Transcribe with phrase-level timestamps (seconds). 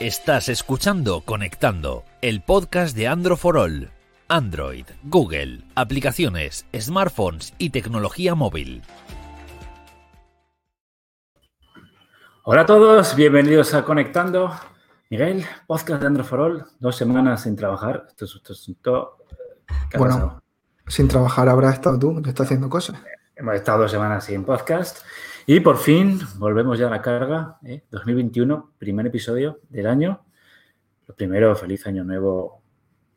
[0.00, 3.90] Estás escuchando Conectando, el podcast de Android for All.
[4.28, 8.82] Android, Google, aplicaciones, smartphones y tecnología móvil.
[12.44, 14.52] Hola a todos, bienvenidos a Conectando.
[15.10, 18.06] Miguel, podcast de Android for All, dos semanas sin trabajar.
[18.08, 19.18] Esto es, esto es todo-
[19.90, 20.42] ¿Qué ha Bueno, pasado?
[20.86, 22.98] sin trabajar habrás estado tú, que estás haciendo cosas.
[23.36, 24.98] Hemos estado dos semanas sin podcast
[25.46, 27.58] y por fin volvemos ya a la carga.
[27.64, 27.84] ¿eh?
[27.90, 30.24] 2021, primer episodio del año.
[31.06, 32.62] Lo primero, feliz año nuevo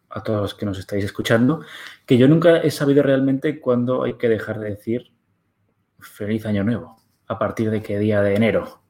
[0.09, 1.61] a todos los que nos estáis escuchando.
[2.05, 5.11] Que yo nunca he sabido realmente cuándo hay que dejar de decir
[5.99, 7.01] feliz año nuevo.
[7.27, 8.81] ¿A partir de qué día de enero?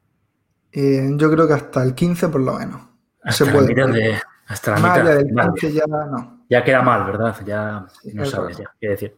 [0.72, 2.80] Eh, yo creo que hasta el 15 por lo menos.
[3.22, 3.68] Hasta Se la puede.
[3.74, 4.18] mitad de.
[4.48, 5.16] Hasta la Más mitad.
[5.16, 5.50] del Vale.
[5.58, 6.44] 15 ya no.
[6.50, 7.36] Ya queda mal, ¿verdad?
[7.46, 9.16] Ya Sí, no es sabes ya qué decir.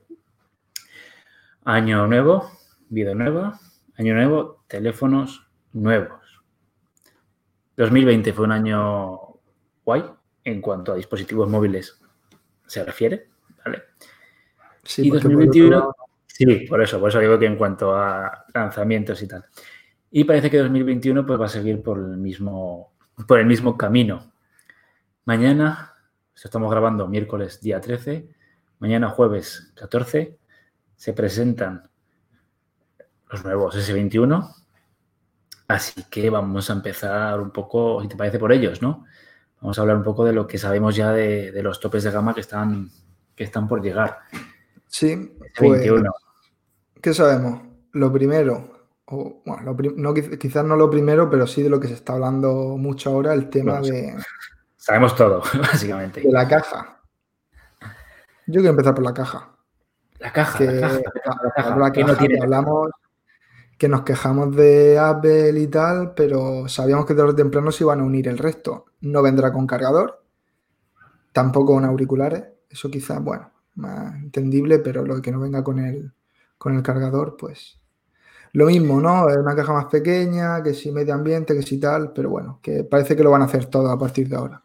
[1.64, 2.48] Año nuevo,
[2.88, 3.58] vida nueva,
[3.98, 6.42] año nuevo, teléfonos nuevos.
[7.76, 9.18] 2020 fue un año
[9.84, 10.04] guay
[10.44, 12.00] en cuanto a dispositivos móviles
[12.66, 13.28] se refiere,
[13.64, 13.82] ¿vale?
[14.82, 17.56] Sí, y porque por 2021, otro lado- sí, por eso, por eso digo que en
[17.56, 19.44] cuanto a lanzamientos y tal.
[20.10, 22.92] Y parece que 2021 pues, va a seguir por el mismo,
[23.26, 24.32] por el mismo camino.
[25.24, 25.94] Mañana,
[26.34, 28.28] esto estamos grabando miércoles día 13,
[28.78, 30.38] mañana jueves 14,
[30.94, 31.88] se presentan
[33.30, 34.54] los nuevos S21.
[35.68, 39.04] Así que vamos a empezar un poco, si te parece, por ellos, ¿no?
[39.60, 42.10] Vamos a hablar un poco de lo que sabemos ya de, de los topes de
[42.12, 42.88] gama que están,
[43.34, 44.18] que están por llegar.
[44.86, 46.10] Sí, pues, S21.
[47.02, 47.62] ¿qué sabemos?
[47.92, 51.70] Lo primero, o, bueno, lo prim- no, quiz- quizás no lo primero, pero sí de
[51.70, 54.16] lo que se está hablando mucho ahora, el tema Bueno, de,
[54.76, 56.20] Sabemos todo, básicamente.
[56.20, 57.00] de la caja.
[58.46, 59.50] Yo quiero empezar por la caja.
[60.18, 61.76] La caja, que, la caja, la caja, la caja.
[61.76, 62.34] la ¿Qué no tiene?
[62.36, 62.90] que hablamos
[63.78, 68.00] que nos quejamos de Apple y tal, pero sabíamos que tarde o temprano se iban
[68.00, 68.86] a unir el resto.
[69.00, 70.22] No vendrá con cargador,
[71.32, 76.12] tampoco con auriculares, eso quizás, bueno, más entendible, pero lo que no venga con el,
[76.58, 77.78] con el cargador, pues
[78.52, 79.28] lo mismo, ¿no?
[79.28, 82.84] Es una caja más pequeña, que si medio ambiente, que si tal, pero bueno, que
[82.84, 84.62] parece que lo van a hacer todo a partir de ahora.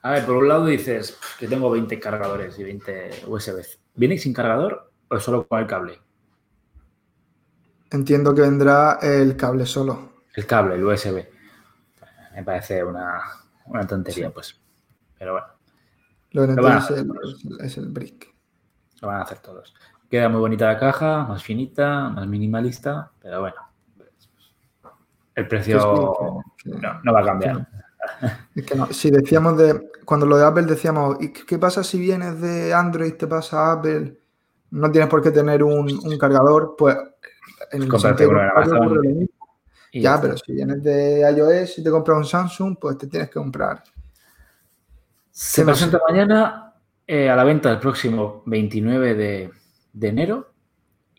[0.00, 3.62] A ver, por un lado dices "Pff, que tengo 20 cargadores y 20 USB.
[3.94, 6.00] ¿Viene sin cargador o solo con el cable?
[7.90, 10.22] Entiendo que vendrá el cable solo.
[10.34, 11.26] El cable, el USB.
[12.34, 13.20] Me parece una,
[13.66, 14.58] una tontería, pues.
[15.18, 15.46] Pero bueno,
[16.30, 18.32] Lo que Lo van a es hacer el, es el- es el brick.
[19.02, 19.74] lo van a hacer todos.
[20.08, 23.56] Queda muy bonita la caja, más finita, más minimalista, pero bueno.
[25.34, 27.68] El precio sí, no, no va a cambiar.
[28.54, 29.90] Es que no, si decíamos de.
[30.04, 33.72] Cuando lo de Apple decíamos, ¿y qué pasa si vienes de Android, te pasa a
[33.74, 34.18] Apple?
[34.72, 36.96] No tienes por qué tener un, un cargador, pues
[37.70, 38.86] en el Cómprate sentido uno en contrario Amazon.
[38.86, 39.48] ocurre lo mismo.
[39.92, 43.28] Y Ya, pero si vienes de iOS y te compras un Samsung, pues te tienes
[43.28, 43.82] que comprar.
[45.30, 46.74] Se presenta mañana
[47.06, 49.50] eh, a la venta el próximo 29 de,
[49.92, 50.52] de enero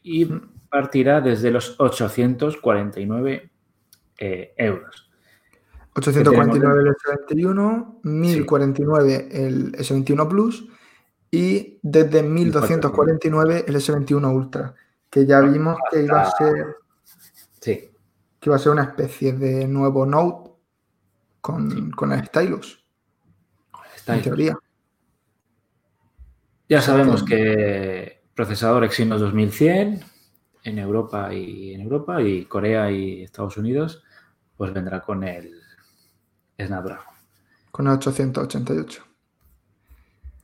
[0.04, 0.26] y
[0.70, 3.52] partirá desde los 849
[4.20, 5.12] eh, euros.
[5.94, 10.70] 849 el S21, 1049 el S21 Plus
[11.30, 14.74] y desde 1249 el S21 Ultra,
[15.12, 16.78] que ya vimos que iba a ser
[17.60, 17.92] Sí,
[18.40, 20.50] que iba a ser una especie de nuevo Note
[21.42, 22.84] con, con el stylus,
[23.96, 24.58] está en teoría.
[26.68, 30.04] Ya sabemos que procesador Exynos 2100
[30.64, 34.04] en Europa y en Europa y Corea y Estados Unidos
[34.58, 35.60] pues vendrá con el
[36.60, 37.06] Snapdragon.
[37.72, 39.04] Con el 888.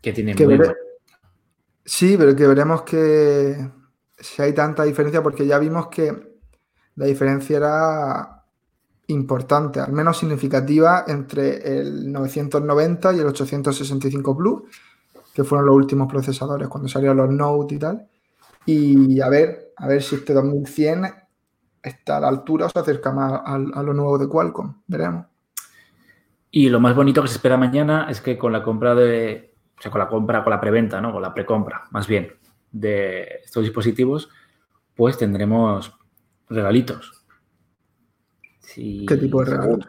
[0.01, 0.59] que tiene Que muy
[1.85, 3.71] Sí, pero que veremos que
[4.17, 6.37] si hay tanta diferencia, porque ya vimos que
[6.95, 8.43] la diferencia era
[9.07, 14.63] importante, al menos significativa, entre el 990 y el 865 Plus,
[15.33, 18.07] que fueron los últimos procesadores cuando salieron los Note y tal.
[18.65, 21.05] Y a ver, a ver si este 2100
[21.81, 24.81] está a la altura o se acerca más al- a, lo nuevo de Qualcomm.
[24.87, 25.25] Veremos.
[26.51, 29.81] Y lo más bonito que se espera mañana es que con la compra de, o
[29.81, 31.13] sea, con la compra, con la preventa, ¿no?
[31.13, 32.33] Con la precompra, más bien,
[32.71, 34.29] de estos dispositivos,
[34.95, 35.93] pues tendremos
[36.49, 37.23] regalitos.
[38.59, 39.87] Sí, ¿Qué tipo de regalos?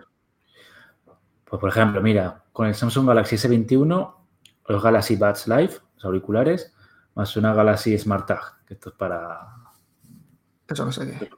[1.44, 4.14] Pues por ejemplo, mira, con el Samsung Galaxy S21,
[4.68, 6.74] los Galaxy Buds Live, los auriculares,
[7.14, 9.40] más una Galaxy Smart Tag, que esto es para...
[10.68, 11.30] Eso no sé qué.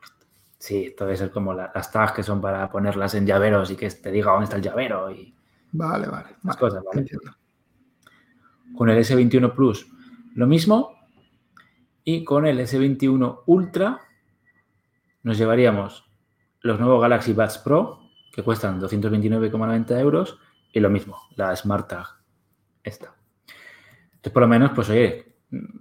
[0.59, 3.77] Sí, esto debe ser como la- las tags que son para ponerlas en llaveros y
[3.77, 5.33] que te diga dónde está el llavero y
[5.73, 6.31] Vale, vale.
[6.43, 7.01] vale, cosas, ¿vale?
[7.03, 7.33] entiendo.
[8.77, 9.87] Con el S21 Plus
[10.35, 11.00] lo mismo.
[12.05, 14.01] Y con el S21 Ultra
[15.23, 16.11] nos llevaríamos
[16.63, 18.01] los nuevos Galaxy Buds Pro
[18.33, 20.39] que cuestan 229,90 euros
[20.73, 22.07] y lo mismo, la Smart Tag
[22.83, 23.15] esta.
[24.05, 25.37] Entonces, por lo menos, pues oye,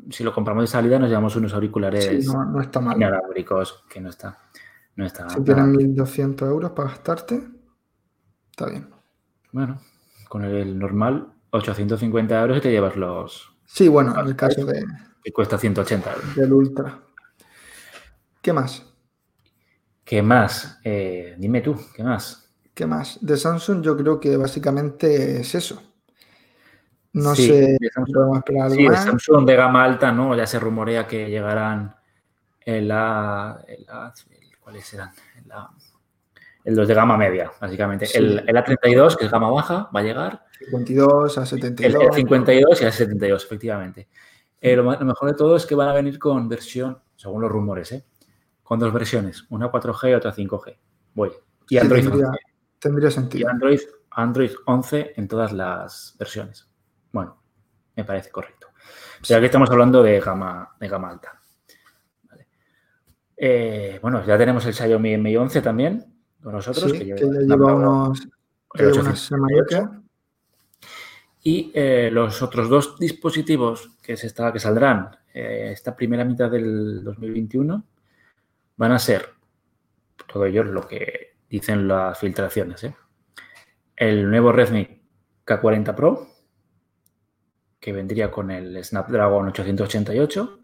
[0.10, 2.98] si lo compramos de salida nos llevamos unos auriculares Sí, no, no está mal.
[2.98, 4.40] inalámbricos, que no está,
[4.96, 7.48] no está Si tienes 1.200 euros para gastarte,
[8.50, 8.90] está bien.
[9.52, 9.80] Bueno,
[10.28, 14.84] con el normal, 850 euros y te llevas los Sí, bueno, en el caso de,
[15.24, 16.36] que cuesta 180 euros.
[16.36, 17.00] del Ultra.
[18.42, 18.86] ¿Qué más?
[20.04, 20.80] ¿Qué más?
[20.84, 22.52] Eh, dime tú, ¿qué más?
[22.74, 23.18] ¿Qué más?
[23.22, 25.84] De Samsung yo creo que básicamente es eso.
[27.14, 28.16] No Sí, sé de Samsung.
[28.16, 29.04] podemos esperar algo Sí, el más.
[29.04, 30.36] Samsung de gama alta, ¿no?
[30.36, 31.96] Ya se rumorea que llegarán
[32.62, 35.12] el A, el A- el- ¿cuáles serán?
[35.44, 35.70] El, A-
[36.64, 38.06] el los de gama media, básicamente.
[38.06, 38.18] Sí.
[38.18, 40.46] El, el A32, que es gama baja, va a llegar.
[40.60, 42.04] 52 a El, 72.
[42.04, 44.08] el 52 y el 72, efectivamente.
[44.62, 47.92] Eh, lo, mejor de todo es que van a venir con versión, según los rumores,
[47.92, 48.06] ¿eh?
[48.64, 50.78] Con dos versiones, una 4G y otra 5G.
[51.14, 51.32] Voy.
[51.70, 52.40] Y Sí, Android tendría, 11.
[52.80, 53.50] tendría Y sentido.
[53.50, 53.80] Android,
[54.12, 56.70] Android 11 en todas las versiones.
[57.12, 57.42] Bueno,
[57.96, 58.68] me parece correcto.
[59.28, 61.40] Pero aquí estamos hablando de gama, de gama alta.
[62.24, 62.48] Vale.
[63.36, 66.06] Eh, bueno, ya tenemos el Xiaomi Mi 11 también
[66.42, 66.92] con nosotros.
[66.92, 68.22] Sí, que que lleva ya el lleva Snapdragon unos,
[68.76, 69.99] el lleva unas 888.
[71.50, 76.52] Y eh, los otros dos dispositivos que, se está, que saldrán eh, esta primera mitad
[76.52, 77.84] del 2021
[78.78, 79.30] van a ser,
[80.32, 82.96] todo ello lo que dicen las filtraciones, ¿eh?
[83.96, 85.02] el nuevo Redmi
[85.44, 86.28] K40 Pro,
[87.80, 90.60] que vendría con el Snapdragon 888,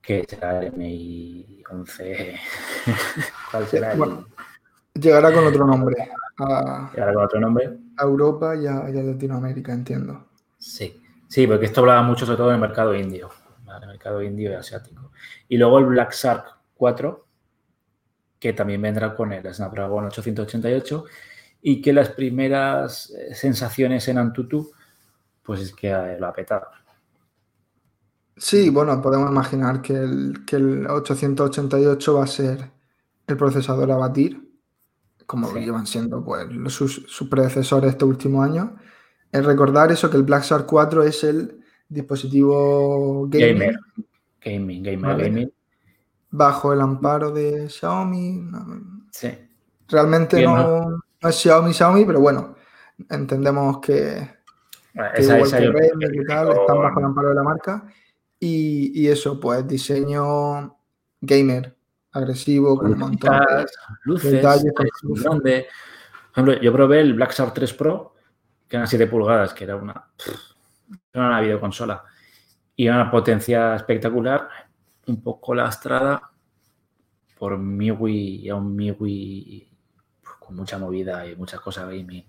[0.00, 2.40] que será el Mi 11.
[3.52, 3.92] ¿Cuál será?
[3.92, 4.26] el- Bueno,
[4.94, 5.94] Llegará con otro nombre
[6.38, 7.78] a, Ahora con otro nombre.
[7.96, 10.28] A Europa y a, y a Latinoamérica, entiendo.
[10.58, 13.30] Sí, sí, porque esto hablaba mucho sobre todo en el mercado indio,
[13.64, 13.86] ¿vale?
[13.86, 15.12] el mercado indio y asiático.
[15.48, 16.44] Y luego el Black Shark
[16.74, 17.26] 4,
[18.38, 21.04] que también vendrá con el Snapdragon 888
[21.62, 24.72] y que las primeras eh, sensaciones en Antutu,
[25.42, 26.66] pues es que eh, lo ha petado.
[28.36, 32.70] Sí, bueno, podemos imaginar que el, que el 888 va a ser
[33.28, 34.41] el procesador a batir,
[35.26, 35.60] como Sí.
[35.60, 38.76] llevan siendo pues, sus, sus predecesores este último año.
[39.30, 43.78] Es recordar eso, que el Black Shark 4 es el dispositivo gaming Gamer,
[44.44, 45.24] gaming, gamer, Vale.
[45.28, 45.52] gaming.
[46.30, 48.38] bajo el amparo de Xiaomi.
[48.40, 48.66] No,
[49.10, 49.28] Sí,
[49.88, 50.88] Realmente Bien, no,
[51.20, 52.54] no es Xiaomi, Xiaomi, pero bueno,
[53.10, 54.30] entendemos que,
[54.94, 57.84] Bueno, que esa, esa que y tal, están bajo el amparo de la marca.
[58.40, 60.76] Y, y eso, pues diseño
[61.20, 61.76] gamer,
[62.12, 62.96] agresivo, con de...
[62.98, 63.72] lucecitas,
[64.04, 65.24] luces, detalles con luces.
[65.24, 65.66] grande.
[66.34, 68.14] Por ejemplo, yo probé el Black Shark 3 Pro,
[68.68, 70.10] que eran 7 pulgadas, que era una,
[71.12, 72.04] era una videoconsola.
[72.76, 74.48] Y una potencia espectacular,
[75.06, 76.30] un poco lastrada
[77.38, 79.68] por MIUI, a un MIUI
[80.38, 82.24] con mucha movida y muchas cosas gaming.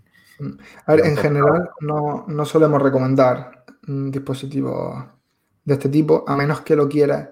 [0.85, 5.19] A ver, en general no, no solemos recomendar un dispositivo
[5.63, 7.29] de este tipo, a menos que lo quieras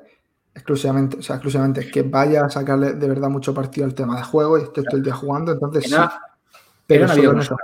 [0.53, 4.24] exclusivamente, o sea, exclusivamente que vaya a sacarle de verdad mucho partido al tema de
[4.24, 5.92] juego y esté todo el día jugando, entonces sí.
[6.88, 7.63] Pero videoconsola.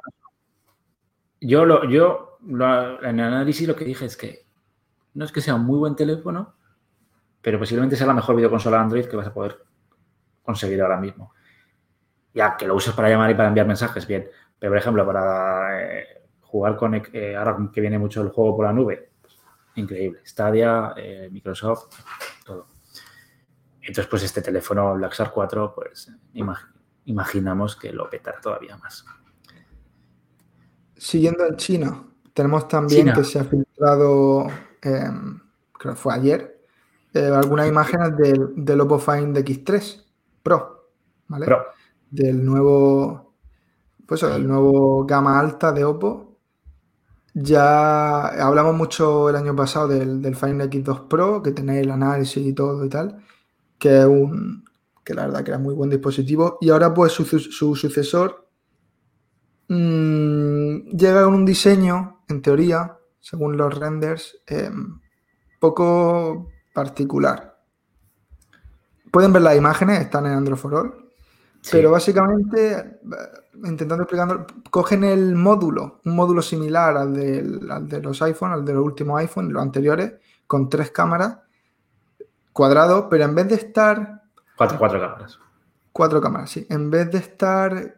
[1.42, 4.45] Yo, lo, yo lo- en el análisis lo que dije es que
[5.13, 6.54] no es que sea un muy buen teléfono,
[7.42, 9.64] pero posiblemente sea la mejor videoconsola Android que vas a poder
[10.44, 11.33] conseguir ahora mismo.
[12.33, 14.28] Ya que lo uses para llamar y para enviar mensajes, bien.
[14.59, 16.06] Pero, por ejemplo, para eh,
[16.42, 19.11] jugar con, eh, ahora que viene mucho el juego por la nube,
[19.76, 20.19] increíble.
[20.26, 21.95] Stadia, eh, Microsoft.
[23.87, 26.67] Entonces, pues este teléfono Black Shark 4, pues imag-
[27.06, 29.06] imaginamos que lo petará todavía más.
[30.95, 32.03] Siguiendo en China,
[32.33, 33.13] tenemos también China.
[33.13, 34.47] que se ha filtrado,
[34.81, 35.09] eh,
[35.73, 36.63] creo que fue ayer,
[37.13, 40.03] eh, algunas imágenes del, del Oppo Find X3
[40.44, 40.89] Pro,
[41.27, 41.45] ¿vale?
[42.09, 43.33] Del nuevo,
[44.07, 46.37] pues del nuevo gama alta de Oppo.
[47.33, 52.45] Ya hablamos mucho el año pasado del, del Find X2 Pro, que tenéis el análisis
[52.45, 53.23] y todo y tal,
[53.80, 54.66] que es un,
[55.04, 56.57] que la verdad que era muy buen dispositivo.
[56.62, 58.48] Y ahora pues su, su sucesor
[59.68, 64.72] mm, llega con un diseño, en teoría, según los renders, eh,
[65.60, 67.57] poco particular.
[69.12, 70.94] Pueden ver las imágenes, están en Android for All,
[71.62, 71.69] sí.
[71.72, 72.86] pero básicamente, eh,
[73.66, 78.66] intentando explicando, cogen el módulo, un módulo similar al, del- al de los iPhone, al
[78.66, 80.14] de los últimos iPhone, los anteriores,
[80.46, 81.40] con tres cámaras
[82.57, 84.23] cuadrados, pero en vez de estar
[84.57, 85.40] cuatro, cuatro cámaras.
[85.94, 86.66] Cuatro cámaras, sí.
[86.71, 87.95] En vez de estar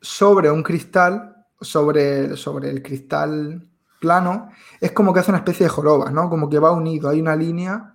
[0.00, 3.66] sobre un cristal, sobre, sobre el cristal
[4.00, 6.30] plano, es como que hace una especie de joroba, ¿no?
[6.30, 7.94] Como que va unido, hay una línea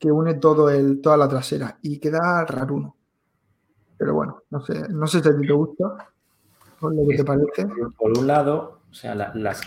[0.00, 2.96] que une todo el, toda la trasera y queda raruno.
[3.96, 6.08] pero bueno, no sé, no sé si a ti te gusta
[6.80, 7.68] o lo que te parece.
[7.96, 9.60] Por un lado, o sea, la, las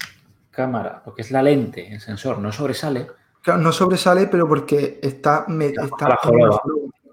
[0.52, 3.08] cámaras, lo que es la lente, el sensor, no sobresale.
[3.46, 6.62] Claro, no sobresale, pero porque está, me, Está está la joroba.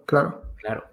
[0.07, 0.43] claro.
[0.57, 0.85] Claro.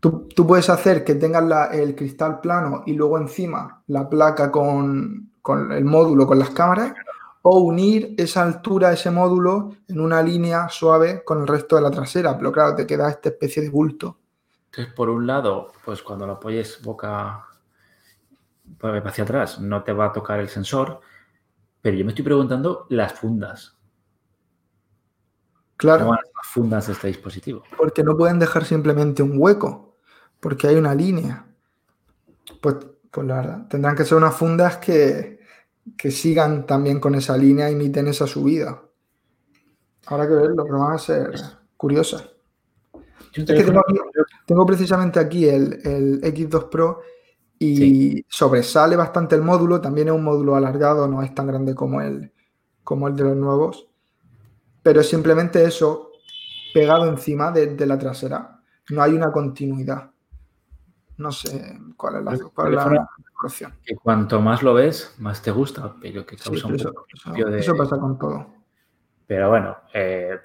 [0.00, 4.50] Tú, tú puedes hacer que tengas la- el cristal plano y luego encima la placa
[4.50, 6.94] con, con el módulo con las cámaras,
[7.42, 11.90] o unir esa altura, ese módulo, en una línea suave con el resto de la
[11.92, 12.36] trasera.
[12.36, 14.18] Pero claro, te queda esta especie de bulto.
[14.66, 17.44] Entonces, por un lado, pues cuando lo apoyes boca
[18.78, 21.00] pues, hacia atrás, no te va a tocar el sensor,
[21.80, 23.77] pero yo me estoy preguntando las fundas.
[25.78, 26.00] Claro.
[26.04, 27.62] ¿Cómo van fundas este dispositivo?
[27.76, 29.96] Porque no pueden dejar simplemente un hueco,
[30.40, 31.46] porque hay una línea.
[32.60, 32.76] Pues,
[33.10, 35.40] pues la verdad, tendrán que ser unas fundas que,
[35.96, 38.82] que sigan también con esa línea, imiten esa subida.
[40.06, 41.32] Habrá que verlo, pero van a ser
[41.76, 42.28] curiosas.
[43.32, 47.00] Yo Es que teléfono- tengo, aquí- tengo precisamente aquí el, el X2 Pro
[47.58, 49.80] y sobresale bastante el módulo.
[49.80, 52.32] También es un módulo alargado, no es tan grande como el,
[52.84, 53.88] como el de los nuevos.
[54.88, 56.12] Pero simplemente eso
[56.72, 58.58] pegado encima de, de la trasera.
[58.88, 60.10] No hay una continuidad.
[61.18, 63.08] No sé cuál es la, cuál es la
[63.44, 63.74] opción.
[63.84, 66.92] que cuanto más lo ves, más te gusta, pero que Sí, causa pero un eso,
[66.94, 68.46] poco eso- de- eso pasa con todo.
[69.26, 70.38] Pero bueno, eh,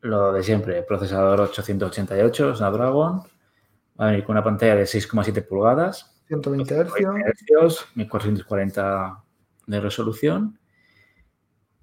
[0.00, 6.20] lo de siempre, procesador 888 Snapdragon, va a venir con una pantalla de 6,7 pulgadas,
[6.26, 6.92] 120 Hz.
[7.24, 9.22] hercios, 1440
[9.68, 10.58] de resolución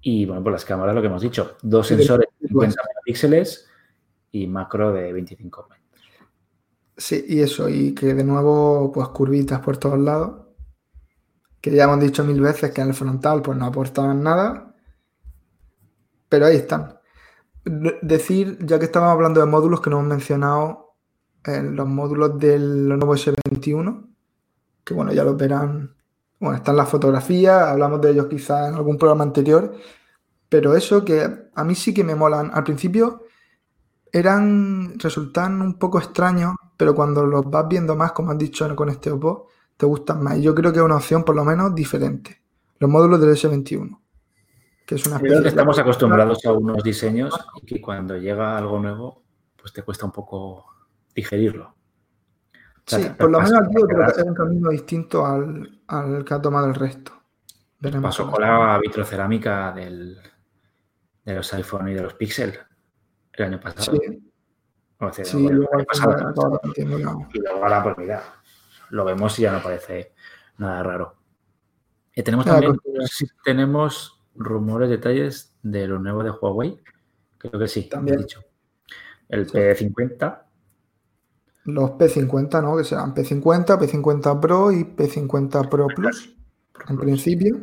[0.00, 3.66] y bueno, pues las cámaras, lo que hemos dicho, dos sensores de de- 50 megapíxeles
[4.32, 5.78] y macro de 25 metros.
[6.96, 10.46] Sí, y eso, y que de nuevo, pues curvitas por todos lados.
[11.60, 14.74] Que ya hemos dicho mil veces que en el frontal, pues no aportaban nada.
[16.28, 16.98] Pero ahí están.
[17.64, 20.94] De- Decir, ya que estábamos hablando de módulos, que no hemos mencionado
[21.44, 24.08] en los módulos del nuevo S21,
[24.84, 25.94] que bueno, ya los verán.
[26.40, 29.74] Bueno, están las fotografías, hablamos de ellos quizás en algún programa anterior.
[30.48, 32.50] Pero eso que a mí sí que me molan.
[32.54, 33.24] Al principio
[34.12, 38.88] eran, resultan un poco extraños, pero cuando los vas viendo más, como has dicho con
[38.88, 40.38] este Oppo, te gustan más.
[40.38, 42.40] Y yo creo que es una opción por lo menos diferente.
[42.78, 44.00] Los módulos del S21,
[44.86, 48.56] que es una Creo que de- estamos acostumbrados a unos diseños y que cuando llega
[48.56, 49.22] algo nuevo,
[49.60, 50.64] pues te cuesta un poco
[51.14, 51.74] digerirlo.
[52.96, 56.40] Sí, por lo menos creo que pasó- es un camino distinto al, al que ha
[56.42, 57.12] tomado el resto.
[57.80, 60.18] Veremos Pasó con la vitrocerámica del,
[61.24, 62.58] de los iPhone y de los Pixel
[63.34, 63.96] el año pasado.
[63.96, 64.30] Sí,
[64.98, 66.60] O sí, luego el año al pasado.
[66.74, 68.22] Y luego ahora, pues mira,
[68.90, 70.12] lo vemos y ya no parece
[70.56, 71.14] nada raro.
[72.14, 72.80] Y tenemos Nada, también,
[73.44, 76.82] tenemos rumores, detalles de lo nuevo de Huawei.
[77.36, 78.18] Creo que sí, También.
[78.18, 78.42] he dicho.
[79.28, 79.56] El Sí.
[79.56, 80.42] P50,
[81.68, 82.78] Los P50, ¿no?
[82.78, 86.34] Que serán P50, P50 Pro y P50 Pro Plus.
[86.88, 87.60] en principio.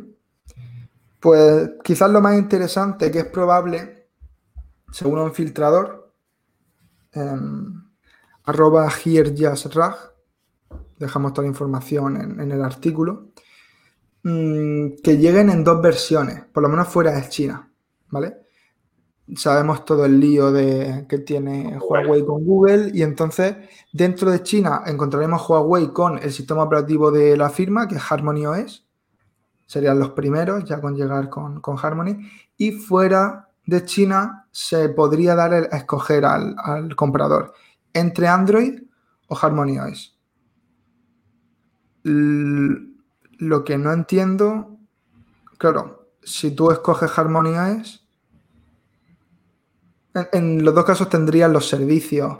[1.18, 4.10] Pues quizás lo más interesante que es probable,
[4.92, 6.12] según un filtrador,
[7.12, 7.82] em,
[8.44, 9.96] arroba herejustrag,
[10.98, 13.32] dejamos toda la información en, en el artículo,
[14.22, 17.72] mm, que lleguen en dos versiones, por lo menos fuera de China,
[18.10, 18.45] ¿vale?
[19.34, 23.56] Sabemos todo el lío de, que tiene Huawei con Google y entonces
[23.92, 28.46] dentro de China encontraremos Huawei con el sistema operativo de la firma, que es Harmony
[28.46, 28.86] OS,
[29.66, 32.18] serían los primeros ya con llegar con, con Harmony.
[32.56, 37.52] Y fuera de China se podría dar el- a escoger al, al comprador
[37.92, 38.80] entre Android
[39.26, 40.16] o Harmony OS.
[42.04, 42.92] L-
[43.38, 44.78] lo que no entiendo,
[45.58, 48.05] claro, si tú escoges Harmony OS,
[50.16, 52.36] en, en los dos casos tendrían los servicios,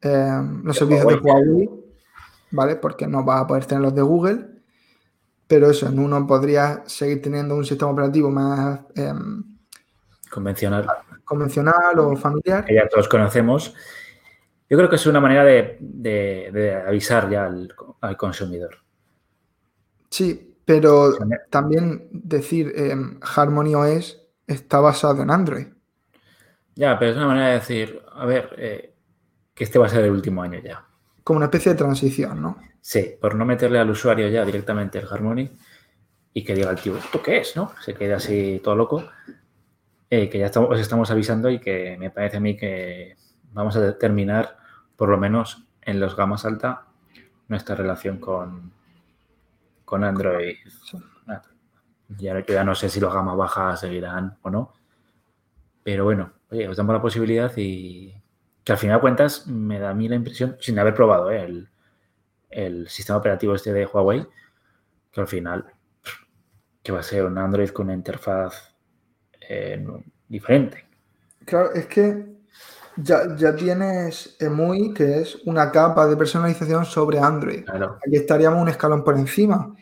[0.00, 1.70] eh, los De servicios de Huawei.
[2.50, 2.76] ¿vale?
[2.76, 4.46] Porque no va a poder tener los de Google.
[5.46, 9.42] Pero eso, en uno podría seguir teniendo un sistema operativo más em,
[10.30, 10.86] convencional,
[11.24, 12.64] convencional o familiar.
[12.66, 13.74] que ya todos conocemos.
[14.68, 18.76] Yo creo que es una manera de, de- de avisar ya al, al consumidor.
[20.10, 21.14] Sí, pero
[21.50, 25.66] también decir em, Harmony OS está basado en Android.
[26.78, 28.94] Ya, pero es una manera de decir, a ver, eh,
[29.52, 30.86] que este va a ser el último año ya.
[31.24, 32.58] Como una especie de transición, ¿no?
[32.80, 35.50] Sí, por no meterle al usuario ya directamente el Harmony
[36.32, 37.56] y que diga el tío, ¿esto qué es?
[37.56, 37.72] ¿no?
[37.80, 39.04] Se quede así todo loco.
[40.10, 43.16] eh, que ya estamos, os estamos avisando y que me parece a mí que
[43.52, 44.56] vamos a terminar,
[44.96, 46.86] por lo menos en los gamas alta,
[47.48, 48.72] nuestra relación con,
[49.84, 50.56] con Android.
[52.18, 54.72] Ya, ya no sé si los gamas bajas seguirán o no.
[55.82, 58.14] Pero bueno, oye, os damos la posibilidad y
[58.64, 61.42] que al final de cuentas me da a mí la impresión, sin haber probado ¿eh?
[61.42, 61.68] el,
[62.50, 64.26] el sistema operativo este de Huawei,
[65.10, 65.72] que al final
[66.82, 68.74] que va a ser un Android con una interfaz
[69.40, 69.84] eh,
[70.26, 70.86] diferente.
[71.44, 72.26] Claro, es que
[72.96, 77.64] ya, ya tienes EMUI, que es una capa de personalización sobre Android.
[77.64, 77.98] Claro.
[78.06, 79.74] Aquí estaríamos un escalón por encima.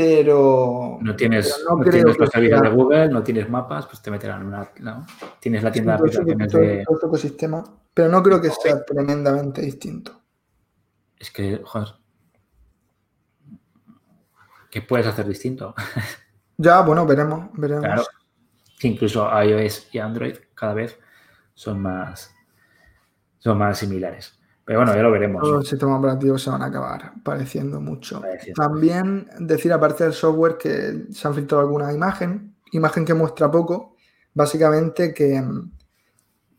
[0.00, 0.98] Pero.
[1.00, 1.82] No tienes, pero no
[2.30, 4.70] tienes de Google, no tienes mapas, pues te meterán en una.
[4.78, 5.04] ¿no?
[5.40, 6.84] Tienes la tienda de aplicaciones todo- de.
[6.84, 7.64] todo este ecosistema.
[7.92, 10.22] Pero no creo que sea tremendamente distinto.
[11.18, 11.88] Es que, joder.
[14.70, 15.74] ¿Qué puedes hacer distinto?
[16.60, 17.84] Ya, bueno, veremos, veremos.
[17.84, 18.02] Claro.
[18.80, 20.98] Que incluso iOS y Android cada vez
[21.54, 22.34] son más,
[23.38, 24.36] son más similares.
[24.68, 25.40] Pero bueno, ya lo veremos.
[25.40, 28.20] Todos los sistemas operativos se van a acabar pareciendo mucho.
[28.20, 28.62] Pareciendo.
[28.62, 33.96] También decir, aparte del software, que se han filtrado alguna imagen, imagen que muestra poco,
[34.34, 35.42] básicamente que,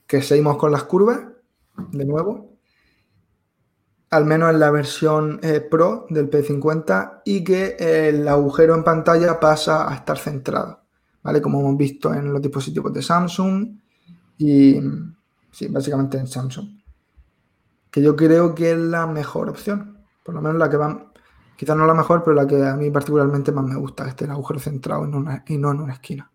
[0.08, 1.20] que seguimos con las curvas,
[1.92, 2.58] de nuevo,
[4.10, 9.39] al menos en la versión eh, Pro del P50, y que el agujero en pantalla
[9.39, 10.82] pasa a estar centrado,
[11.22, 11.44] ¿vale?
[11.44, 13.78] Como hemos visto en los dispositivos de Samsung
[14.39, 14.82] y,
[15.51, 16.78] sí, básicamente en Samsung
[17.91, 19.98] que yo creo que es la mejor opción.
[20.24, 21.12] Por lo menos la que va,
[21.58, 24.25] quizás no la mejor, pero la que a mí particularmente más me gusta, que esté
[24.25, 26.31] el agujero centrado en una- y no en una esquina.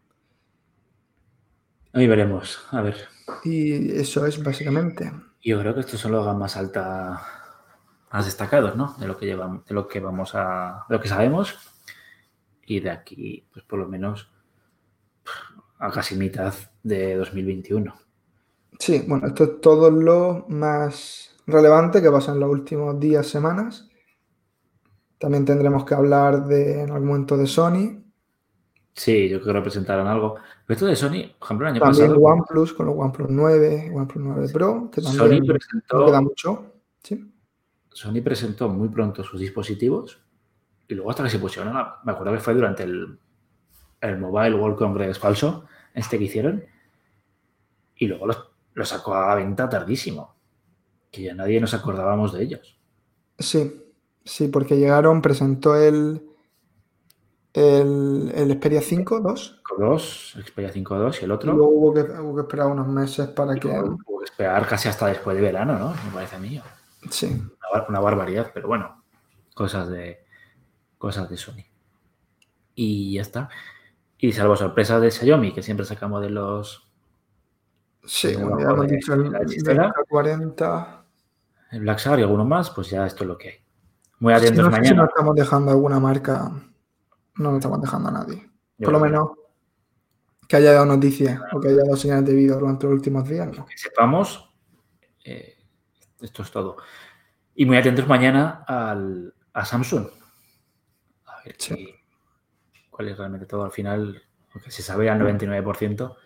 [1.92, 2.66] Ahí veremos.
[2.70, 2.96] A ver.
[3.44, 5.12] Y eso es básicamente.
[5.42, 7.22] Yo creo que estos son los más alta,
[8.12, 8.94] más destacados, ¿no?
[8.98, 11.56] De lo que llevamos, de lo que vamos a, de lo que sabemos.
[12.66, 14.30] Y de aquí, pues por lo menos
[15.78, 17.94] a casi mitad de 2021.
[18.78, 23.88] Sí, bueno, esto es todo lo más relevante que pasa en los últimos días, semanas.
[25.18, 28.02] También tendremos que hablar de, en algún momento de Sony.
[28.92, 30.36] Sí, yo creo que presentarán algo.
[30.66, 33.92] Pero esto de Sony, por ejemplo, el año También pasado, OnePlus con los OnePlus 9,
[33.94, 36.72] OnePlus 9 Pro, que Sony también no presentó, queda mucho.
[37.02, 37.32] Sí.
[37.90, 40.20] Sony presentó muy pronto sus dispositivos
[40.88, 43.18] y luego hasta que se pusieron, a- me acuerdo que fue durante el,
[44.00, 46.64] el Mobile World Congress falso, este que hicieron,
[47.96, 50.33] y luego los, los sacó a la venta tardísimo,
[51.14, 52.78] que ya nadie nos acordábamos de ellos.
[53.38, 53.82] Sí,
[54.24, 56.22] sí, porque llegaron, presentó el,
[57.52, 61.52] el, el Xperia 5, 2, 2, Xperia 5.2 y el y otro.
[61.52, 63.68] luego hubo que, hubo que esperar unos meses para y que...
[63.68, 65.90] hubo que esperar casi hasta después de verano, ¿no?
[65.90, 66.60] Me parece a mí.
[67.10, 69.04] Sí, Una, bar- una barbaridad, pero bueno,
[69.54, 70.24] cosas de
[70.98, 71.64] cosas de Sony.
[72.74, 73.48] Y ya está.
[74.18, 76.88] Y salvo sorpresas de Xiaomi, que siempre sacamos de los
[78.04, 79.94] sí, bueno, ya hemos de- dicho el, de la el chistera.
[80.08, 81.03] 40.
[81.74, 83.54] El Black Shark y alguno más, pues ya esto es lo que hay.
[84.20, 85.02] Muy Si atentos no sé si mañana.
[85.02, 86.48] nos estamos dejando alguna marca,
[87.36, 88.36] no nos estamos dejando a nadie.
[88.78, 89.30] Yo Por lo menos
[90.48, 93.48] que haya dado noticias o que haya dado señales de vida durante los últimos días,
[93.56, 93.64] ¿no?
[93.66, 94.50] que sepamos,
[95.24, 95.56] eh,
[96.20, 96.76] esto es todo.
[97.54, 100.06] Y muy atentos mañana al, a Samsung.
[101.26, 101.74] A ver Sí.
[101.74, 101.94] qué-
[102.90, 106.16] cuál es realmente todo al final, porque se sabe al 99%,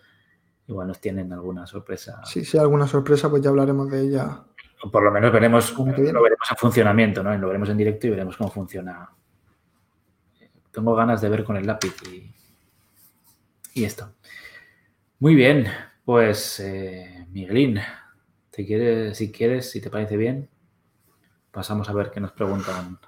[0.67, 2.21] igual nos tienen alguna sorpresa.
[2.25, 4.43] Sí, si hay alguna sorpresa, pues ya hablaremos de ella.
[4.91, 7.37] Por lo menos veremos, lo veremos en funcionamiento, ¿no?
[7.37, 9.09] Lo veremos en directo y veremos cómo funciona.
[10.71, 12.31] Tengo ganas de ver con el lápiz y,
[13.73, 14.13] y esto.
[15.19, 15.67] Muy bien,
[16.05, 17.79] pues eh, Miguelín,
[18.51, 20.49] te quieres, si quieres, si te parece bien,
[21.51, 22.99] pasamos a ver qué nos preguntan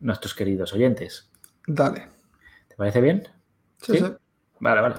[0.00, 1.30] nuestros queridos oyentes.
[1.66, 2.08] Dale.
[2.68, 3.28] ¿Te parece bien?
[3.82, 3.98] Sí, ¿Sí?
[3.98, 4.12] sí.
[4.60, 4.94] Vale, vale.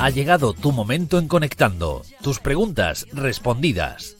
[0.00, 2.02] Ha llegado tu momento en Conectando.
[2.22, 4.16] Tus preguntas respondidas.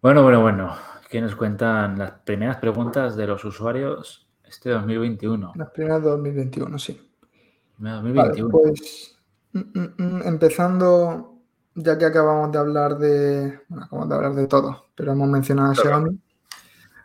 [0.00, 0.74] Bueno, bueno, bueno.
[1.10, 5.52] ¿Qué nos cuentan las primeras preguntas de los usuarios este 2021?
[5.54, 6.98] Las primeras de 2021, sí.
[7.76, 8.48] Vale, 2021.
[8.48, 9.18] pues
[9.52, 11.40] mm, mm, mm, empezando,
[11.74, 15.72] ya que acabamos de hablar de, bueno, acabamos de hablar de todo, pero hemos mencionado
[15.72, 15.74] a.
[15.74, 16.18] Xiaomi.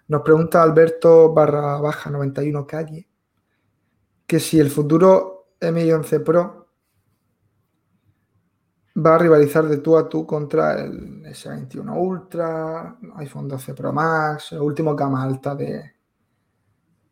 [0.07, 3.07] Nos pregunta Alberto barra baja 91 calle
[4.27, 6.67] que si el futuro Mi 11 Pro
[9.05, 14.51] va a rivalizar de tú a tú contra el S21 Ultra, iPhone 12 Pro Max,
[14.53, 15.93] el último gama alta de,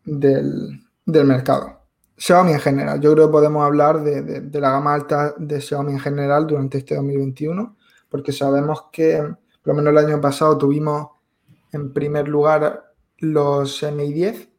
[0.04, 1.82] del, del mercado.
[2.18, 3.00] Xiaomi en general.
[3.02, 6.48] Yo creo que podemos hablar de, de- de la gama alta de Xiaomi en general
[6.48, 7.76] durante este 2021,
[8.10, 9.18] porque sabemos que
[9.62, 11.10] por lo menos el año pasado tuvimos
[11.72, 14.50] en primer lugar los Mi 10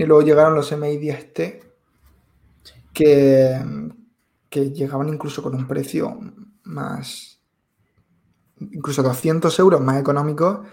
[0.00, 1.60] y luego llegaron los Mi 10T
[2.90, 3.60] que,
[4.48, 6.18] que llegaban incluso con un precio
[6.62, 7.38] más,
[8.60, 10.64] incluso 200 euros más económico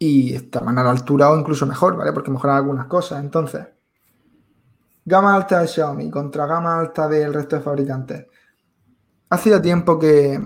[0.00, 2.12] y estaban a la altura o incluso mejor, ¿vale?
[2.12, 3.22] Porque mejoran algunas cosas.
[3.22, 3.68] Entonces,
[5.04, 8.26] gama alta de Xiaomi contra gama alta del resto de fabricantes.
[9.30, 10.42] Hacía tiempo que,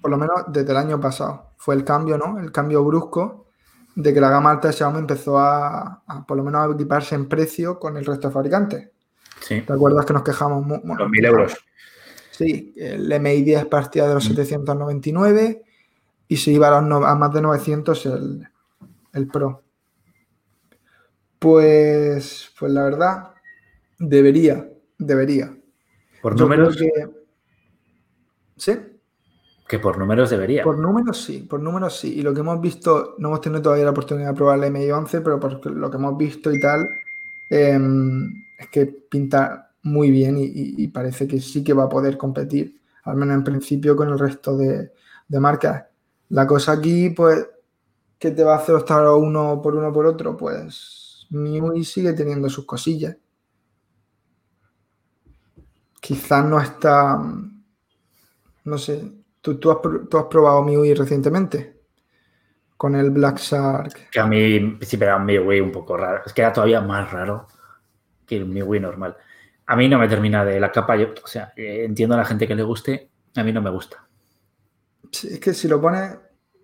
[0.00, 2.38] por lo menos desde el año pasado, fue el cambio, ¿no?
[2.38, 3.45] El cambio brusco
[3.96, 7.14] de que la gama alta de Xiaomi empezó a, a, por lo menos a equiparse
[7.16, 8.90] en precio con el resto de fabricantes.
[9.40, 9.62] Sí.
[9.62, 10.64] ¿Te acuerdas que nos quejamos?
[10.66, 11.56] bueno, Los 1000 euros.
[12.30, 15.64] Sí, el MI 10 partía de los 799
[16.28, 18.48] y se iba a, los no- a más de 900 el,
[19.14, 19.62] el Pro.
[21.38, 23.30] Pues, pues la verdad,
[23.98, 25.56] debería, debería.
[26.22, 26.90] Por Yo números, que-
[28.56, 28.72] ¿Sí?
[29.66, 30.62] Que por números debería.
[30.62, 32.18] Por números sí, por números sí.
[32.18, 34.90] Y lo que hemos visto, no hemos tenido todavía la oportunidad de probar el MI
[34.90, 36.88] 11, pero por lo que hemos visto y tal,
[37.50, 42.80] em, es que pinta muy bien y, parece que sí que va a poder competir,
[43.04, 44.92] al menos en principio, con el resto de,
[45.28, 45.84] de marcas.
[46.30, 47.46] La cosa aquí, pues,
[48.18, 50.36] ¿qué te va a hacer estar uno por uno por otro?
[50.36, 53.16] Pues MIUI sigue teniendo sus cosillas.
[56.00, 57.20] Quizás no está,
[58.64, 59.12] no sé,
[59.46, 59.78] ¿tú, tú has,
[60.10, 61.76] tú has probado MIUI recientemente?
[62.76, 64.10] Con el Black Shark.
[64.10, 66.22] Que a mí sí me era un MIUI un poco raro.
[66.26, 67.46] Es que era todavía más raro
[68.26, 69.16] que el MIUI normal.
[69.66, 70.96] A mí no me termina de la capa.
[70.96, 73.08] Yo, o sea, eh, entiendo a la gente que le guste.
[73.36, 74.08] A mí no me gusta.
[75.12, 76.18] Sí, Es que si lo pones,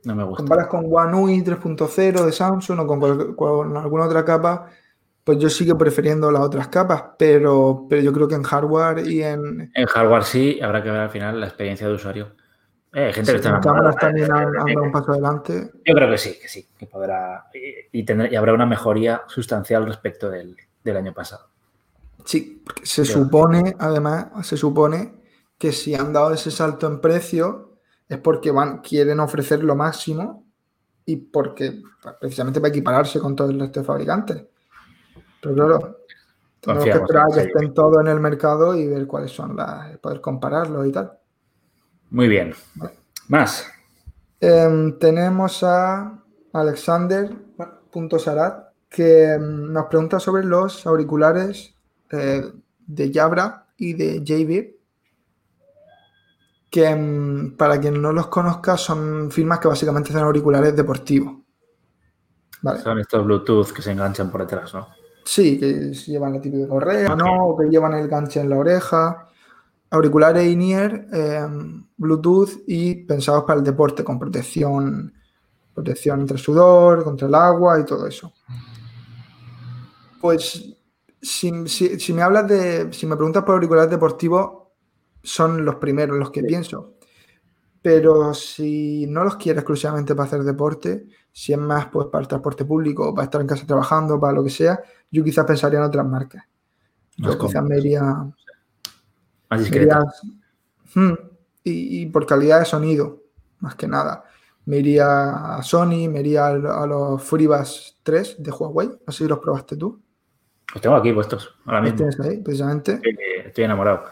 [0.05, 0.43] No me gusta.
[0.43, 4.69] comparas con One UI 3.0 de Samsung o con, con alguna otra capa,
[5.25, 9.23] pues yo sigo prefiriendo las otras capas, pero, pero yo creo que en hardware y
[9.23, 12.35] en, En hardware sí, habrá que ver al final la experiencia de usuario.
[12.95, 13.91] Eh, hay gente sí, que está en enamorada.
[13.91, 15.71] cámaras también han, han dado un paso adelante.
[15.85, 17.47] Yo creo que sí, que sí, que podrá.
[17.55, 21.49] Y, y tendrá- y habrá una mejoría sustancial respecto del, del año pasado.
[22.25, 25.15] Sí, porque se supone, además, se supone
[25.59, 27.79] que si han dado ese salto en precio
[28.09, 30.45] es porque van, quieren ofrecer lo máximo
[31.07, 34.45] y porque pues, precisamente para equipararse con todo el resto de fabricantes.
[35.41, 35.99] Pero claro,
[36.61, 39.97] tenemos que esperar a que estén todos en el mercado y ver cuáles son las,
[39.99, 41.19] poder compararlos y tal.
[42.13, 42.55] Muy bien.
[43.29, 43.67] Más.
[44.39, 46.19] Em, tenemos a
[46.53, 51.75] Alexander.sarat que em, nos pregunta sobre los auriculares
[52.11, 52.45] eh,
[52.87, 54.67] de Jabra y de JBear,
[56.71, 61.39] que em, para quien no los conozca son firmas que básicamente hacen auriculares deportivos.
[62.61, 62.81] Vale.
[62.81, 64.87] Son estos Bluetooth que se enganchan por detrás, ¿no?
[65.25, 67.17] Sí, que llevan la típica correa.
[67.17, 67.47] ¿no?
[67.47, 69.32] O que llevan el ganche en la oreja.
[69.93, 71.47] Auriculares in-ear, eh,
[71.97, 75.13] Bluetooth y pensados para el deporte, con protección,
[75.75, 78.33] protección contra el sudor, contra el agua y todo eso.
[80.21, 80.77] Pues,
[81.21, 84.69] si, si- si me hablas de, si me preguntas por auriculares deportivos,
[85.23, 86.95] son los primeros los que pienso.
[87.83, 92.29] Pero si no los quieres exclusivamente para hacer deporte, si es más pues, para el
[92.29, 95.87] transporte público, para estar en casa trabajando, para lo que sea, yo quizás pensaría en
[95.87, 96.45] otras marcas.
[97.17, 98.03] Yo quizás me iría,
[99.53, 99.99] Más me discreta.
[100.01, 100.13] iría-
[100.95, 101.15] Hmm,
[101.65, 103.23] y, y por calidad de sonido,
[103.61, 104.25] más que nada.
[104.65, 108.89] Me iría a Sony, me iría a, los FreeBuds 3 de Huawei.
[108.89, 110.01] No sé si los probaste tú.
[110.73, 111.97] Los tengo aquí puestos, ahora mismo.
[111.97, 113.01] tienes ahí, precisamente.
[113.47, 114.05] Estoy enamorado.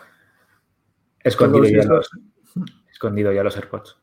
[1.22, 2.10] Escondido ya, los,
[2.90, 3.96] escondido ya los AirPods.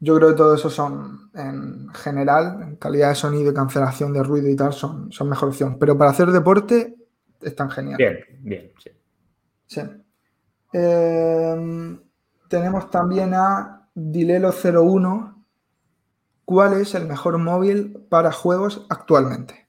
[0.00, 4.22] Yo creo que todo eso son, en general, en calidad de sonido y cancelación de
[4.22, 5.78] ruido y tal, son, son mejor opción.
[5.78, 6.96] Pero para hacer deporte,
[7.40, 7.96] están genial.
[7.98, 8.72] Bien, bien.
[8.78, 8.90] sí.
[9.66, 9.80] Sí.
[10.72, 11.98] Eh,
[12.48, 15.34] tenemos también a Dilelo01.
[16.44, 19.68] ¿Cuál es el mejor móvil para juegos actualmente?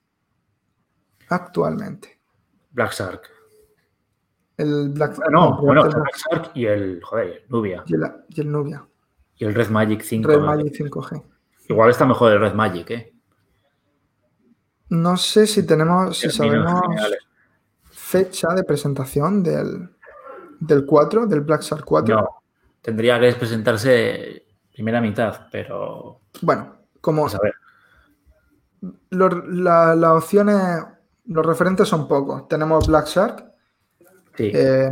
[1.29, 2.19] Actualmente.
[2.71, 3.21] Black Shark.
[4.57, 7.83] El Black Ah, no, el bueno, Black- el Black Shark y el, joder, el Nubia.
[7.85, 8.85] y el, y el Nubia.
[9.37, 10.27] Y el Red Magic 5.
[10.29, 11.23] Red Magic 5G.
[11.69, 13.13] Igual está mejor el Red Magic, ¿eh?
[14.89, 16.81] No sé si tenemos, si sabemos
[17.89, 19.89] fecha de presentación del,
[20.67, 22.15] del 4, del Black Shark 4.
[22.15, 22.27] No,
[22.81, 27.53] tendría que presentarse primera mitad, pero Bueno, como vamos a ver.
[29.11, 30.57] los- la- las opciones,
[31.25, 32.47] los referentes son pocos.
[32.47, 33.45] Tenemos Black Shark,
[34.35, 34.91] Sí, eh,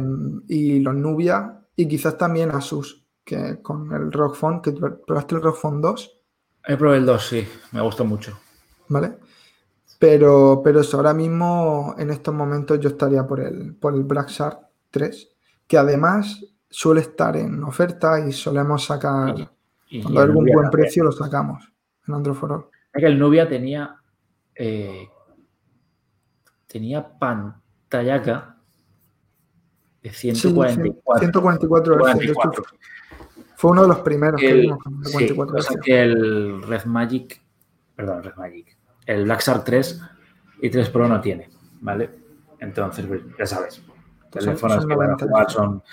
[0.50, 5.42] y los Nubia y quizás también Asus, que con el Rock Phone, que probaste el
[5.42, 6.20] Rock Phone 2,
[6.68, 8.38] he probado el 2, sí, me gustó mucho.
[8.88, 9.18] ¿vale?
[9.98, 14.28] Pero, pero eso, ahora mismo en estos momentos yo estaría por el, por el Black
[14.30, 14.60] Shark
[14.92, 15.31] 3,
[15.72, 19.34] que además suele estar en oferta y solemos sacar,
[19.88, 20.72] Y- y cuando hay algún buen también.
[20.72, 21.72] precio lo sacamos
[22.06, 22.66] en Android for All.
[22.94, 23.96] Es que el Nubia tenía
[24.54, 25.08] eh,
[26.68, 28.58] tenía pantallaca
[30.04, 31.20] de Sí, 144.
[31.20, 32.00] 144 Hz.
[32.00, 32.64] de hecho, 144.
[33.56, 35.80] Fue uno de los primeros que El- vimos con sí, 144 cosa Hz.
[35.86, 37.42] que el Red Magic
[37.96, 38.78] perdón, Red Magic.
[39.06, 40.02] El Black Shark 3
[40.62, 42.10] y 3 Pro no tiene, ¿vale?
[42.60, 43.82] Entonces, pues, ya sabes,
[44.32, 45.84] teléfonos son que van a 90 jugar son...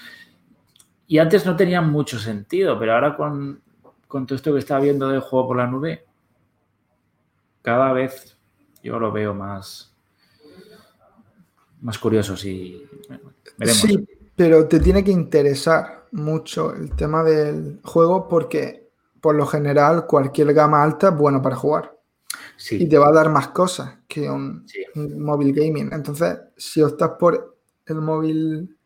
[1.06, 3.62] Y antes no tenían mucho sentido, pero ahora con,
[4.06, 6.04] con todo esto que está viendo del juego por la nube,
[7.62, 8.36] cada vez
[8.82, 9.94] yo lo veo más,
[11.80, 12.34] más curioso
[13.56, 13.80] veremos.
[13.80, 18.88] Sí, pero te tiene que interesar mucho el tema del juego porque
[19.20, 21.98] por lo general cualquier gama alta es bueno para jugar
[22.56, 24.84] Sí, y te va a dar más cosas que un, sí.
[24.96, 25.90] un móvil gaming.
[25.92, 27.57] Entonces, si optas por
[27.90, 28.76] el móvil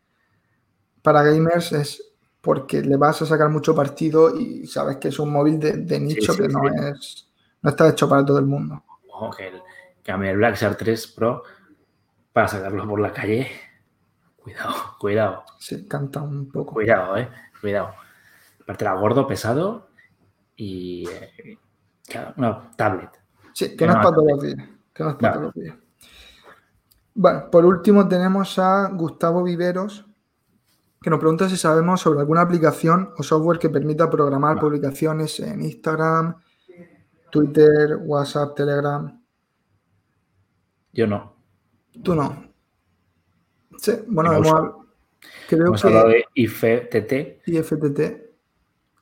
[1.03, 2.03] para gamers es
[2.41, 6.01] porque le vas a sacar mucho partido y sabes que es un móvil de, de
[6.01, 7.29] nicho sí, que no es
[7.63, 8.83] no está hecho para todo el mundo.
[9.13, 9.63] Ojo, que el,
[10.03, 11.45] que el Black Shark 3 Pro
[12.33, 13.47] para sacarlo por la calle.
[14.37, 16.73] Cuidado, cuidado, Sí, canta un poco.
[16.75, 17.29] cuidado, eh.
[17.61, 17.95] Cuidado.
[18.63, 19.89] Aparte era gordo, pesado
[20.57, 21.59] y eh,
[22.07, 23.11] claro, una tablet.
[23.55, 24.69] Sí, que no es No, para todos los días.
[24.93, 25.41] Que no es para No.
[25.41, 25.77] todos los días.
[27.15, 30.07] Bueno, por último tenemos a Gustavo Viveros,
[31.01, 35.63] que nos pregunta si sabemos sobre alguna aplicación o software que permita programar publicaciones en
[35.63, 36.37] Instagram,
[37.31, 39.21] Twitter, WhatsApp, Telegram.
[40.93, 41.35] Yo no.
[42.03, 42.45] Tú no.
[43.79, 44.75] Sí, bueno, Hemos-
[45.49, 48.31] creo Hemos hablado que de IFTT, IFTT,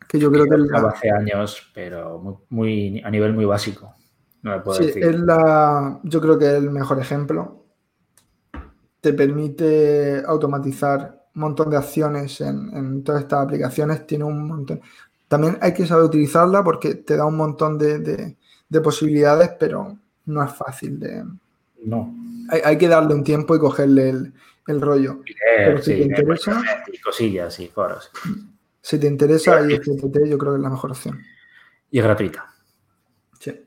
[0.09, 3.95] que yo creo que es la, hace años, pero muy, muy- a nivel muy básico.
[4.43, 5.05] No puedo sí, decir.
[5.05, 7.60] es la, yo creo que es el mejor ejemplo.
[9.01, 14.07] Te permite automatizar un montón de acciones en, en todas estas aplicaciones.
[14.07, 14.81] Tiene un montón.
[15.29, 18.37] También hay que saber utilizarla porque te da un montón de, de-
[18.69, 21.25] de posibilidades, pero no es fácil de.
[21.85, 22.15] No.
[22.51, 24.33] Hay, hay que darle un tiempo y cogerle el,
[24.69, 25.23] el rollo.
[25.57, 28.11] Pero si sí, te leer interesa- y cosillas y foros.
[28.83, 29.75] Si te interesa, Sí.
[29.75, 31.21] IFTT yo creo que es la mejor opción.
[31.91, 32.47] Y es gratuita.
[33.39, 33.65] Sí.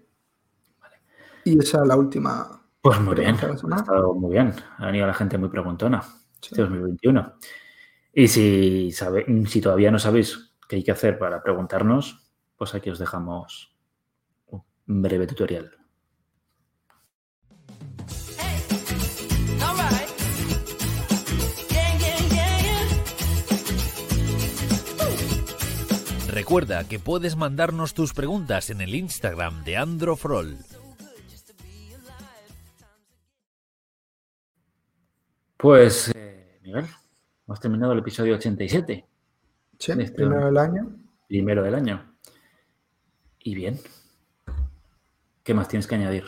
[1.45, 2.61] Y esa es la última.
[2.83, 4.53] Pues muy bien, de la ha estado muy bien.
[4.77, 6.01] Ha venido la gente muy preguntona.
[6.01, 6.49] Sí.
[6.51, 7.33] Este 2021.
[8.11, 12.89] Y si, sabe, si todavía no sabéis qué hay que hacer para preguntarnos, pues aquí
[12.89, 13.73] os dejamos
[14.51, 15.71] un breve tutorial.
[26.27, 30.57] Recuerda que puedes mandarnos tus preguntas en el Instagram de Androfrol.
[35.63, 36.85] Pues, eh, Miguel,
[37.47, 39.05] hemos terminado el episodio 87,
[39.79, 40.93] Sí, Este- primero del año.
[41.29, 42.13] primero del año.
[43.39, 43.79] Y bien.
[45.41, 46.25] ¿Qué más tienes que añadir?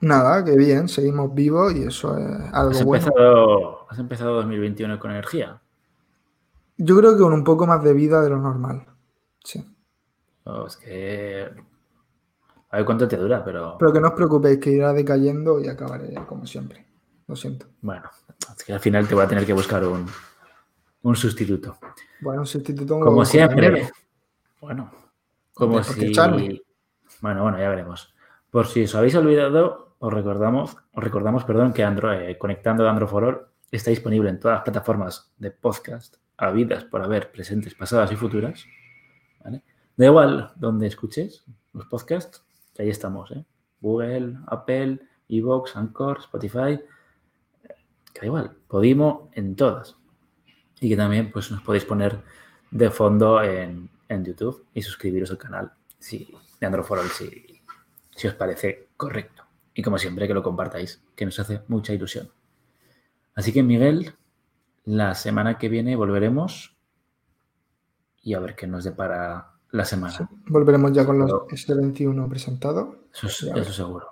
[0.00, 3.04] Nada, que bien, seguimos vivos y eso es algo ¿Has bueno.
[3.06, 5.62] empezado, has empezado 2021 con energía?
[6.76, 8.84] Yo creo que con un poco más de vida de lo normal.
[9.44, 9.64] Sí.
[10.42, 11.48] Oh, es que...
[12.70, 13.76] A ver cuánto te dura, pero...
[13.78, 16.89] Pero que no os preocupéis, que irá decayendo y acabaré como siempre.
[17.30, 17.66] Lo siento.
[17.80, 18.10] Bueno,
[18.56, 20.04] es que al final te voy a tener que buscar un,
[21.02, 21.78] un sustituto.
[22.20, 23.88] Bueno, un sustituto Como siempre.
[24.60, 24.90] Bueno,
[25.54, 26.10] como si...
[26.10, 26.60] Charlie.
[27.20, 28.12] Bueno, bueno, ya veremos.
[28.50, 32.90] Por si os habéis olvidado, os recordamos, os recordamos, perdón, que Android, eh, conectando de
[32.90, 37.76] Android for All está disponible en todas las plataformas de podcast habidas por haber presentes,
[37.76, 38.66] pasadas y futuras.
[39.44, 39.62] ¿vale?
[39.96, 43.44] Da igual donde escuches los podcasts, que ahí estamos, ¿eh?
[43.80, 46.80] Google, Apple, Evox, Anchor, Spotify,
[48.12, 49.96] que da igual, Podimo en todas.
[50.80, 52.22] Y que también pues, nos podéis poner
[52.70, 57.60] de fondo en, en YouTube y suscribiros al canal si, de Android for All si,
[58.16, 59.44] si os parece correcto.
[59.74, 62.30] Y como siempre, que lo compartáis, que nos hace mucha ilusión.
[63.34, 64.14] Así que, Miguel,
[64.84, 66.76] la semana que viene volveremos
[68.22, 70.12] y a ver qué nos depara la semana.
[70.12, 70.24] Sí.
[70.48, 72.96] Volveremos ya con los Pero- S21 presentados.
[73.14, 74.08] Eso, es- eso seguro.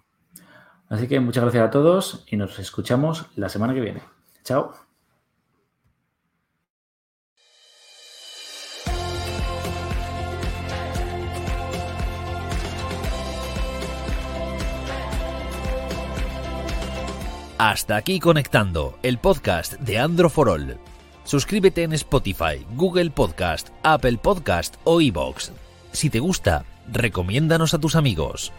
[0.88, 4.02] Así que muchas gracias a todos y nos escuchamos la semana que viene.
[4.44, 4.72] Chao.
[17.58, 20.78] Hasta aquí conectando el podcast de Andro for All.
[21.24, 25.50] Suscríbete en Spotify, Google Podcast, Apple Podcast o iBox.
[25.90, 28.52] Si te gusta, recomiéndanos a tus amigos.